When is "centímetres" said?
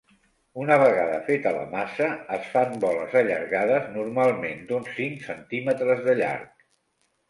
5.31-6.07